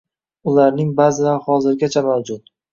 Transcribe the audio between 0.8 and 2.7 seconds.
ba’zilari hozirgacha mavjud.